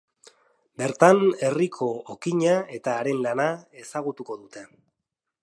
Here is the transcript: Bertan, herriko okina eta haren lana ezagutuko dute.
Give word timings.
Bertan, 0.81 1.19
herriko 1.47 1.89
okina 2.15 2.57
eta 2.79 2.97
haren 3.03 3.23
lana 3.27 3.47
ezagutuko 3.85 4.41
dute. 4.43 4.67